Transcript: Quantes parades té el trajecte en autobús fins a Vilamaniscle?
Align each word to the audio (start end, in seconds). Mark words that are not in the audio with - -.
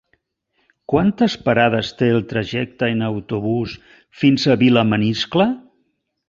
Quantes 0.93 1.35
parades 1.49 1.91
té 1.99 2.09
el 2.13 2.25
trajecte 2.31 2.89
en 2.95 3.05
autobús 3.09 3.77
fins 4.23 4.49
a 4.55 4.57
Vilamaniscle? 4.65 5.49